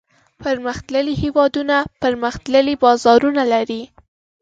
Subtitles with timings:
[0.43, 3.81] پرمختللي هېوادونه پرمختللي بازارونه لري.